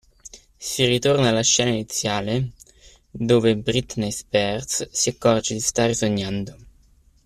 Si 0.57 0.83
ritorna 0.85 1.29
alla 1.29 1.43
scena 1.43 1.69
iniziale, 1.69 2.53
dove 3.11 3.55
Britney 3.55 4.09
Spears 4.11 4.89
si 4.89 5.09
accorge 5.09 5.53
di 5.53 5.59
stare 5.59 5.93
sognando. 5.93 6.57